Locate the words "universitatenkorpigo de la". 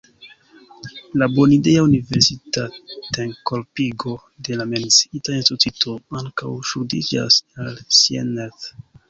1.87-4.67